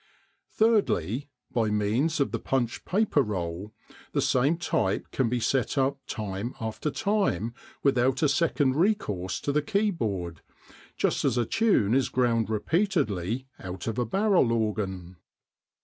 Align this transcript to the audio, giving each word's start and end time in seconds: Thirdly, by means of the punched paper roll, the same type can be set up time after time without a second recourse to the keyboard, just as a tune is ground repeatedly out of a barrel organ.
Thirdly, 0.49 1.29
by 1.53 1.69
means 1.69 2.19
of 2.19 2.31
the 2.31 2.39
punched 2.39 2.85
paper 2.85 3.21
roll, 3.21 3.71
the 4.13 4.19
same 4.23 4.57
type 4.57 5.11
can 5.11 5.29
be 5.29 5.39
set 5.39 5.77
up 5.77 5.99
time 6.07 6.55
after 6.59 6.89
time 6.89 7.53
without 7.83 8.23
a 8.23 8.27
second 8.27 8.77
recourse 8.77 9.39
to 9.41 9.51
the 9.51 9.61
keyboard, 9.61 10.41
just 10.97 11.23
as 11.23 11.37
a 11.37 11.45
tune 11.45 11.93
is 11.93 12.09
ground 12.09 12.49
repeatedly 12.49 13.45
out 13.59 13.85
of 13.85 13.99
a 13.99 14.05
barrel 14.07 14.51
organ. 14.51 15.17